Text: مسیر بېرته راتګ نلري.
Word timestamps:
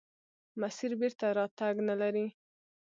مسیر 0.61 0.91
بېرته 1.01 1.25
راتګ 1.37 1.75
نلري. 1.87 2.27